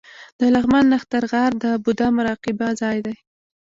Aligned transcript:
د 0.39 0.41
لغمان 0.55 0.85
نښتر 0.93 1.23
غار 1.31 1.51
د 1.63 1.65
بودا 1.83 2.07
مراقبه 2.17 2.67
ځای 2.81 2.97
دی 3.05 3.15